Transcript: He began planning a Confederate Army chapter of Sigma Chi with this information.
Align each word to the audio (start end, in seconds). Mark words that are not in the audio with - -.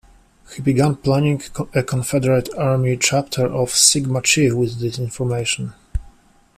He 0.55 0.63
began 0.63 0.95
planning 0.95 1.43
a 1.75 1.83
Confederate 1.83 2.51
Army 2.57 2.97
chapter 2.97 3.45
of 3.45 3.69
Sigma 3.69 4.23
Chi 4.23 4.51
with 4.51 4.79
this 4.79 4.97
information. 4.97 5.73